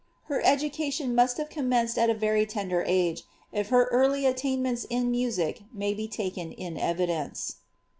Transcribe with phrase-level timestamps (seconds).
[0.23, 5.11] Her education must have commenced at a very tender age, if her carlj attainments in
[5.11, 7.57] music mav be taken in evidence.